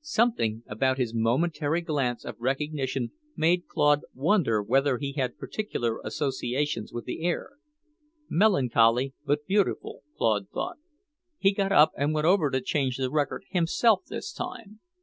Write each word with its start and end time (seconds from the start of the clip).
Something 0.00 0.62
about 0.66 0.96
his 0.96 1.12
momentary 1.14 1.82
glance 1.82 2.24
of 2.24 2.36
recognition 2.40 3.10
made 3.36 3.66
Claude 3.68 4.00
wonder 4.14 4.62
whether 4.62 4.96
he 4.96 5.12
had 5.12 5.36
particular 5.36 6.00
associations 6.02 6.94
with 6.94 7.04
the 7.04 7.22
air, 7.26 7.50
melancholy, 8.26 9.12
but 9.26 9.44
beautiful, 9.46 10.02
Claude 10.16 10.48
thought. 10.48 10.78
He 11.36 11.52
got 11.52 11.72
up 11.72 11.92
and 11.94 12.14
went 12.14 12.24
over 12.24 12.50
to 12.50 12.62
change 12.62 12.96
the 12.96 13.10
record 13.10 13.44
himself 13.50 14.04
this 14.08 14.32
time. 14.32 14.80